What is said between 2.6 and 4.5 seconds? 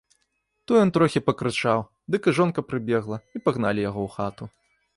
прыбегла, і пагналі яго ў хату.